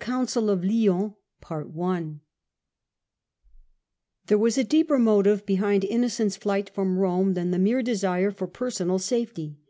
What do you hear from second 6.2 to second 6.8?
flight